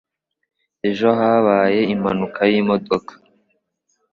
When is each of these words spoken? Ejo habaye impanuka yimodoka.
Ejo 0.89 1.07
habaye 1.19 1.81
impanuka 1.93 2.41
yimodoka. 2.51 3.13